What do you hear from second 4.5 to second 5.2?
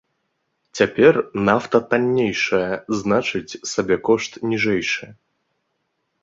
ніжэйшы.